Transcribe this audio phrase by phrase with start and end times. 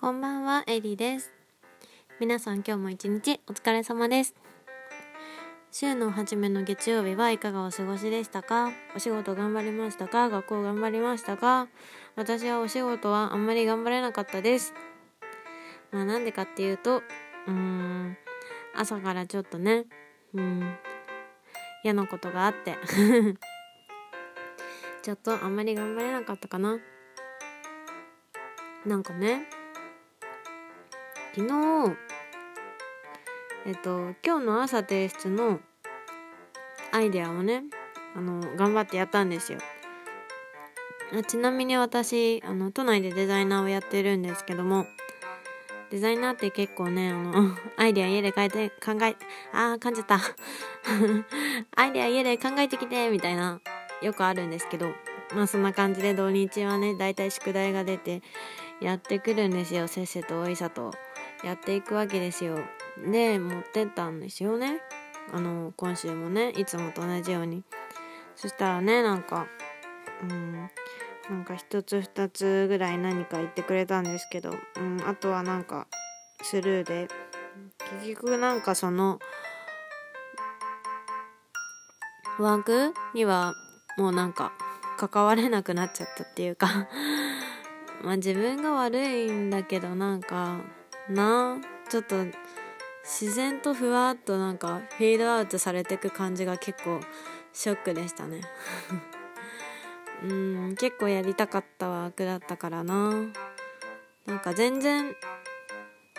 [0.00, 1.30] こんばんは、エリです。
[2.20, 4.34] 皆さん今日も一日お疲れ様です。
[5.70, 8.72] 週の初めの月曜日はいかがお過ごしでしたか？
[8.96, 10.30] お仕事頑張りましたか？
[10.30, 11.68] 学校頑張りましたか？
[12.16, 14.72] 私はお仕事はあんまり頑張れなかったです。
[15.92, 17.02] まあなんでかっていうと、
[17.46, 18.16] うーん、
[18.74, 19.84] 朝からちょっとね、
[20.32, 20.78] うん、
[21.84, 22.78] 嫌なことがあって、
[25.02, 26.78] ちょっとあんまり頑張れなかったかな。
[28.86, 29.46] なんかね、
[31.32, 31.96] 昨日、
[33.66, 35.60] えっと、今日の朝提出の
[36.92, 37.62] アイデアをね、
[38.16, 39.60] あの、頑張ってやったんですよ。
[41.12, 44.86] あちなみに私、あの、都内でデザイナーをやってるんですけども、
[45.90, 49.16] デザイナーって結構ね、あの、 アイデア家で変えて、考え、
[49.52, 50.18] あー、噛んじた。
[51.76, 53.60] アイデア家で考えてきて、みたいな、
[54.02, 54.92] よくあるんですけど、
[55.34, 58.22] まあそんな感じで土日はね、だいたい宿題が出て、
[58.80, 60.92] やってくるんですよ、せっせとおいさと。
[61.44, 62.58] やっていくわけですよ。
[63.04, 64.80] で、持ってったんですよね。
[65.32, 67.62] あの、今週もね、いつもと同じように。
[68.36, 69.46] そしたらね、なんか、
[70.22, 70.70] うん、
[71.30, 75.86] なんか一つ二つぐらい何か言ってくれたんですけど、うん、あとはなんか
[76.42, 77.08] スルーで、
[78.00, 79.18] 結局なんかその、
[82.38, 83.52] ワークには
[83.98, 84.52] もうなんか
[84.96, 86.88] 関われなくなっちゃったっていうか
[88.02, 90.60] まあ自分が悪いんだけどなんか
[91.08, 92.16] なあちょっと
[93.02, 97.00] 自然とふわっとなんかフェードアウトされてく感じが結構
[97.52, 98.42] ショックでしたね。
[100.22, 103.12] うん結構やりたかったワークだったからな。
[104.26, 105.16] なんか全然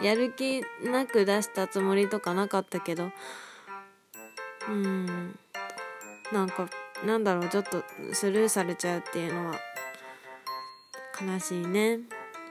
[0.00, 3.10] やる気なく出したつもりとかなかったけど。
[4.68, 5.38] うん
[6.32, 6.68] なんか
[7.04, 9.60] なんだろうちょっとスルーされちゃうっていうのは
[11.20, 12.00] 悲しいね。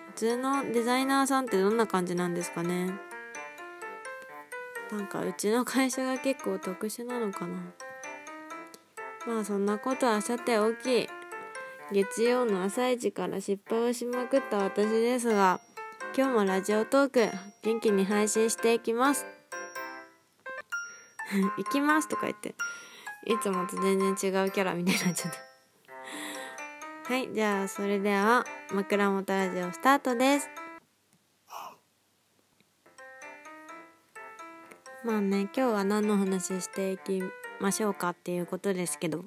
[0.07, 2.93] 普通のデザイナーさんってどんな感じなんですかね。
[4.91, 7.57] なんかうちの会社が結構特殊なのかな。
[9.27, 11.09] まあそんなことはさておき
[11.91, 15.59] 月曜の朝一から失敗をしまくった私ですが
[16.15, 17.29] 今日もラジオトーク
[17.61, 19.25] 元気に配信していきます。
[21.57, 22.55] 行きますとか言って
[23.25, 24.13] いつもと全然違
[24.47, 25.31] うキャラみたいになっちゃっ
[27.07, 27.13] た。
[27.13, 30.49] はいじゃあそれでは枕元ラジオスタートです。
[35.05, 37.21] まあね今日は何の話していき
[37.59, 39.25] ましょうかっていうことですけど。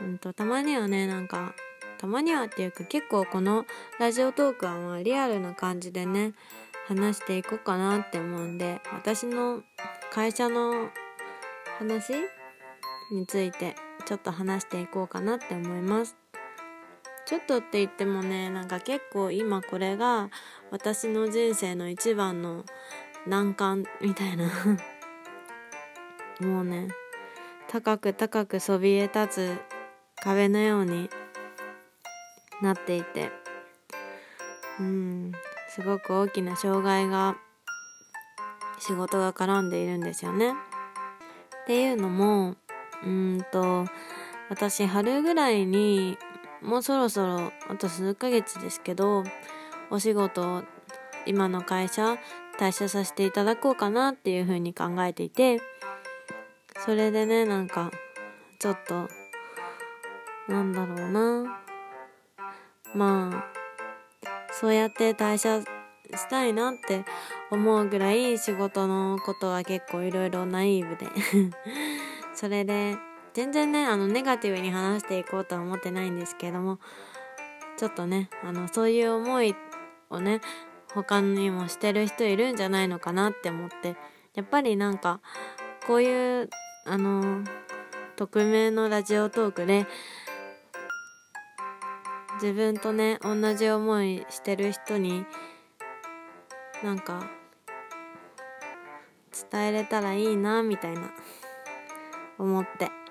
[0.00, 1.54] うんとたまにはねなんか
[1.98, 3.64] たまにはっていうか結構この
[4.00, 6.32] ラジオトークはまあリアルな感じでね
[6.88, 9.62] 話していこうかなって思うんで私の
[10.10, 10.90] 会社の
[11.78, 12.14] 話
[13.12, 16.23] についてちょっと話していこうかなって思います。
[17.26, 20.30] ちょっとって言ってもねなんか結構今これが
[20.70, 22.64] 私の人生の一番の
[23.26, 24.44] 難関みたいな。
[26.40, 26.88] もうね
[27.68, 29.58] 高く高くそびえ立つ
[30.22, 31.08] 壁のように
[32.62, 33.30] なっていて。
[34.80, 35.32] うん
[35.68, 37.36] すごく大きな障害が
[38.78, 40.52] 仕事が絡んでいるんですよね。
[40.52, 42.56] っていうのも
[43.04, 43.86] うんと
[44.50, 46.18] 私春ぐらいに
[46.64, 49.22] もうそろそろあと数ヶ月ですけど
[49.90, 50.62] お仕事を
[51.26, 52.16] 今の会社
[52.58, 55.60] 退社させていただこうかなっていうふうに考えていて
[56.84, 57.90] それでねなんか
[58.58, 59.08] ちょっと
[60.48, 61.60] なんだろうな。
[62.94, 63.44] まあ
[64.52, 67.04] そうやって退社したいなって
[67.50, 71.06] 思うぐらい仕事のことは結構いろいろナイーブで。
[72.34, 72.96] それで
[73.34, 76.78] 全然ねあのネガティブに話していこうとは思ってないんですけれども
[77.76, 79.56] ちょっとねあのそういう思い
[80.08, 80.40] をね
[80.94, 83.96] 他にもしてる人いるんじゃないのかなって思って
[84.34, 85.20] やっぱりなんか
[85.86, 86.50] こういう
[86.86, 87.42] あの
[88.14, 89.86] 匿名のラジオトークで
[92.40, 95.24] 自分とね同じ思いしてる人に
[96.84, 97.28] なんか
[99.50, 101.10] 伝えれたらいいなみたいな
[102.38, 103.03] 思って。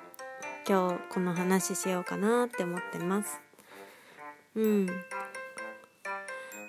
[0.65, 3.41] 今日この話しようかなって思ってます。
[4.55, 4.85] うん、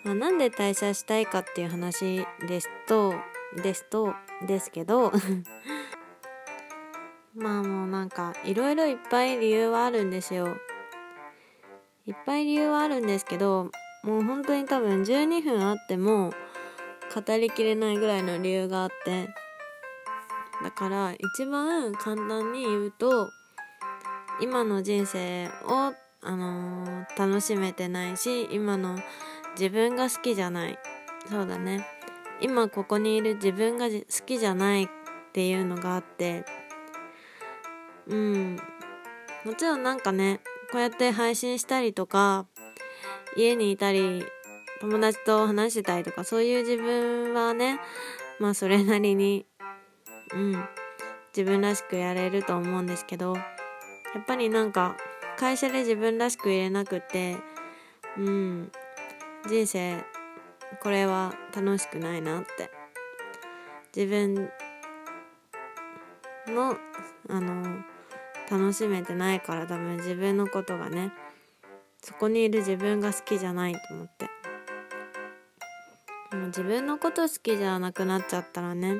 [0.04, 3.14] まあ、なんで退社したいかっていう話ですと
[3.62, 4.14] ですと
[4.46, 5.12] ですけど
[7.36, 10.56] まあもうなんかいろいろいっぱい理由はあるんですよ。
[12.06, 13.70] いっぱい理由はあるんですけど
[14.02, 16.32] もう本当に多分12分あっても
[17.14, 19.28] 語りきれないぐらいの理由があって。
[20.62, 23.28] だから一番簡単に言うと
[24.40, 28.98] 今の人生を、あのー楽しめてないし今の
[29.58, 30.78] 自分が好きじゃない。
[31.28, 31.86] そうだね。
[32.40, 34.88] 今ここにいる自分が好きじゃないっ
[35.32, 36.44] ていうのがあって。
[38.08, 38.56] うん。
[39.44, 40.40] もちろんなんかね
[40.72, 42.46] こうやって配信したりとか
[43.36, 44.24] 家にいたり
[44.80, 47.78] 友達と話してたりとかそういう自分はね
[48.40, 49.46] まあそれなりに
[50.34, 50.64] うん。
[51.36, 53.36] 自分らしくやれると思うんですけど。
[54.14, 54.96] やっぱりなんか
[55.36, 57.36] 会社で自分らしく入れなくて
[58.16, 58.72] うん
[59.48, 60.04] 人生
[60.80, 62.70] これは楽しくないなって。
[63.96, 64.50] 自分
[66.48, 66.76] の
[67.28, 67.84] あの
[68.50, 71.12] 楽しめてないから多分自分のことがね
[72.02, 74.24] そこにいる自分が好きじゃないと思って。
[76.36, 78.98] もう自分のこと好きじゃなくなっちゃったらね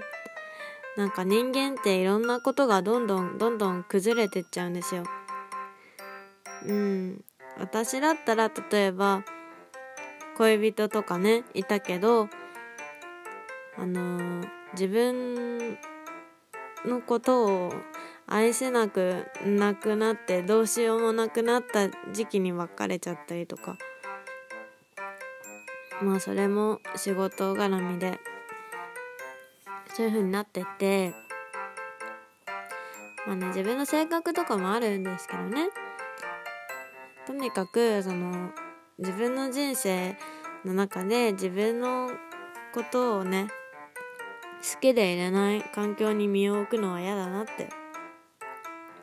[0.96, 5.05] なんか人間っていろんなことがどんどんどんどん崩れてっちゃうんですよ。
[6.67, 7.25] うん。
[7.58, 9.25] 私だったら例えば
[10.37, 12.29] 恋人とかねいたけど
[13.76, 15.79] あのー、自分
[16.85, 17.73] のことを
[18.26, 23.76] 愛せなくなくなってどうしようもなくなった時期に別れちゃったりとか。
[26.02, 28.19] まあそれも仕事絡みで。
[29.94, 31.14] そういう風になってって
[33.26, 35.69] まあね自分の性格とかもあるんですけどね。
[37.26, 38.50] とにかくその
[38.99, 40.17] 自分の人生
[40.64, 42.11] の中で自分の
[42.75, 43.49] ことをね
[44.75, 47.70] 好きでいれない環境に身を置くのは嫌だなって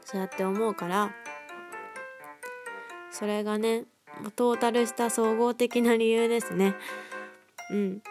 [0.03, 1.15] そうやって思うから
[3.11, 3.85] それがね
[4.35, 6.75] トータルした総合的な理由ですね。
[7.71, 8.01] うん。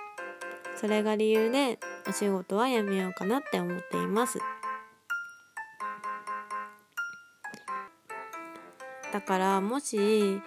[0.76, 1.78] それが理由で
[2.10, 4.40] お仕事は辞めようかなって思っています。
[9.12, 10.40] だからもし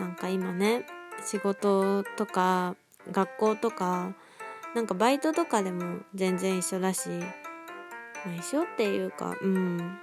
[0.00, 0.84] なんか今ね
[1.24, 2.74] 仕事とか
[3.12, 4.14] 学校とか
[4.74, 9.98] なんかバイトとかでも全然一緒だし、まあ、一緒っていうかうん。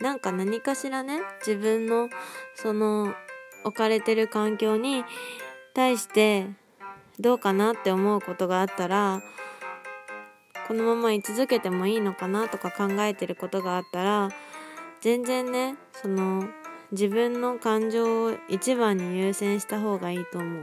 [0.00, 2.10] なんか何かしらね自分の
[2.56, 3.14] その
[3.64, 5.02] 置かれてる環境に
[5.72, 6.48] 対して
[7.18, 9.22] どうかなって思うことがあったら
[10.66, 14.30] このまま居続けてもいいのかなとか考えてることがあったら
[15.00, 16.48] 全然ねその
[16.90, 20.62] 自分の感情を一番に優先した方がいいと思う。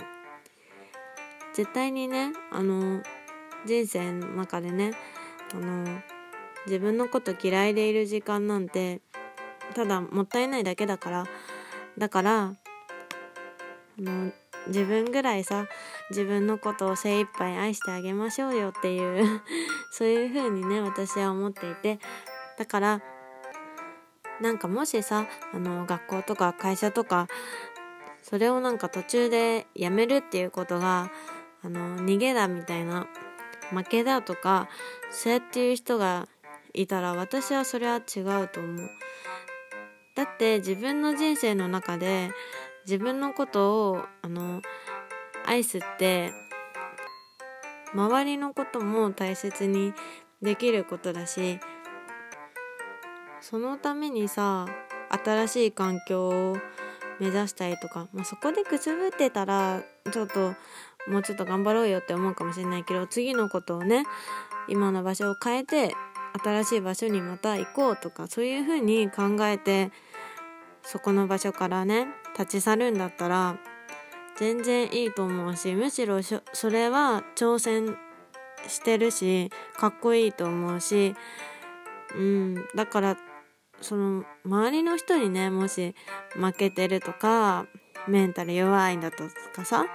[1.54, 3.04] 絶対にねあの
[3.66, 4.94] 人生の中でね
[5.54, 6.02] あの
[6.66, 9.02] 自分のこと嫌いでいる時間なんて
[9.76, 11.26] ただもったいないだけだから
[11.98, 12.54] だからあ
[13.98, 14.32] の
[14.68, 15.68] 自分ぐらいさ
[16.10, 19.42] 自分のことを精一杯愛してあげましょうよっていう
[19.92, 22.00] そういう風にね私は思っていて。
[22.58, 23.02] だから
[24.40, 27.28] なんかもしさあの学校とか会社とか
[28.22, 31.12] それをなんか途中でやめるっていうことが
[31.64, 33.08] あの逃げだみたいな
[33.72, 34.68] 負けだとか
[35.12, 36.28] そうやっていう人が
[36.74, 38.90] いたら私はそれは違うと思う。
[40.16, 42.32] だって自分の人生の中で
[42.86, 44.62] 自分のことをあの
[45.46, 46.32] 愛すって
[47.94, 49.94] 周りのことも大切に
[50.42, 51.60] できることだし
[53.42, 54.68] そのためにさ
[55.10, 56.58] 新しい環境を
[57.20, 60.56] 目指したりとか、まあ、そこでくすぶってたらちょっと
[61.08, 64.06] もうちょっと頑張ろうよって思うかもしれないけど次のことをね
[64.68, 65.94] 今の場所を変えて
[66.44, 69.92] 新しい場所にまた行こうとかそういうふうに考えて
[70.84, 72.08] そこの場所からね
[72.38, 73.58] 立ち去るんだったら
[74.38, 77.98] 全然いいと思うしむしろそれは挑戦
[78.68, 81.16] してるしかっこいいと思うし
[82.16, 83.18] うんだから
[83.82, 85.96] その周りの人にねもし
[86.34, 87.66] 負けてるとか
[88.08, 89.24] メンタル弱いんだと
[89.56, 89.86] かさ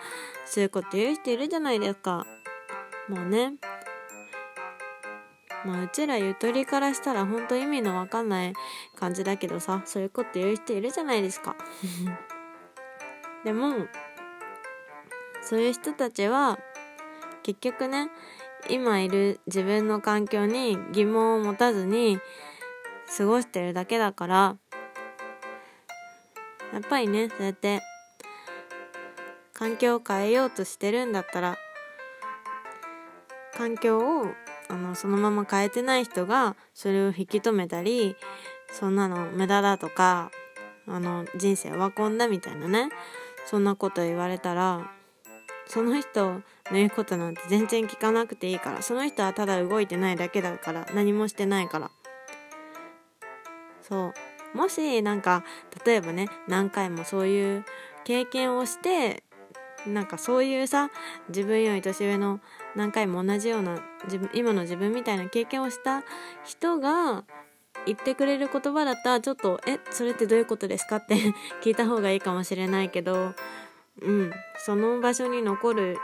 [0.44, 2.24] そういうこと言う人いるじゃないですか。
[3.08, 3.54] もうね。
[5.64, 8.52] まあうちらゆとりからしたらほんと意味のわかんない
[8.96, 11.56] 感じだけどさそういうこと言う人いるじゃないですか。
[13.44, 13.86] でも
[15.42, 16.58] そういう人たちは
[17.42, 18.10] 結局ね
[18.68, 22.18] 今いる自分の環境に疑問を持たずに
[23.16, 24.56] 過ごしてるだけだから
[26.72, 27.80] やっぱりねそうやって
[29.52, 31.56] 環境を変えようとしてるんだったら
[33.56, 34.26] 環境を
[34.68, 38.16] あのそのまま変えてない人がそれを引き止めたり
[38.72, 40.30] そんなの無駄だとか
[40.88, 42.90] あの人生ワコンだみたいなね
[43.46, 44.90] そんなこと言われたら
[45.66, 46.42] その人の
[46.72, 51.90] 言うことなんて全然聞かなくていいからその人はただ動いてないだけだから何もしてないから。
[53.82, 54.56] そう。
[54.56, 55.44] もしなんか
[55.84, 57.64] 例えばね何回もそういう
[58.04, 59.22] 経験をして
[59.86, 60.90] なんかそういうさ
[61.28, 62.40] 自分より年上の
[62.74, 66.02] 何回も同じような自分今の自分みたいな経験をした
[66.44, 67.24] 人が
[67.86, 71.14] 言ってくれる言葉だったらちょっと「えそれってどういうことですか?」って
[71.62, 73.34] 聞いた方がいいかもしれないけど
[74.02, 75.98] うんその場所に残る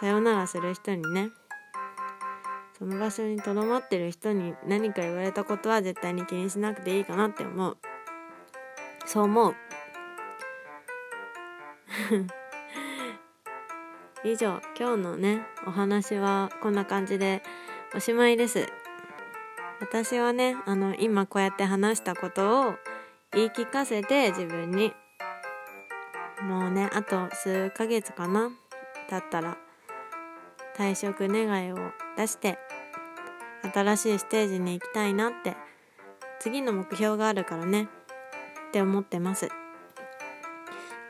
[0.00, 1.30] さよならする人にね
[2.78, 7.76] その場所にとどまってる人に何か言われたことは絶対に気にしなくていいかなって思う
[9.04, 9.56] そう思う
[14.22, 17.42] 以上今日のねお話はこんな感じで
[17.94, 18.66] おしまいです。
[19.80, 22.74] 私はねあの今こうやって話したことを
[23.32, 24.92] 言い聞かせて自分に。
[26.42, 28.50] もうねあと数ヶ月かな
[29.10, 29.58] だったら
[30.76, 31.76] 退職願いを
[32.16, 32.58] 出して
[33.74, 35.56] 新しいステージに行きたいなって
[36.38, 37.88] 次の目標があるからね
[38.68, 39.48] って思ってます。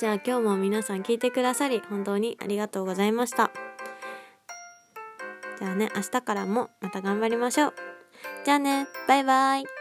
[0.01, 3.51] じゃあ今日も皆さん聞いてくださり本当にありがとうございました。
[5.59, 7.75] じゃあね明日からもまた頑張りましょう。
[8.47, 9.80] じゃあねバイバイ。